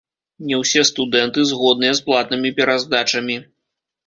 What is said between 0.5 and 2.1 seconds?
Не ўсе студэнты згодныя з